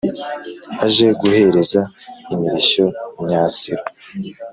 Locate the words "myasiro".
3.21-3.83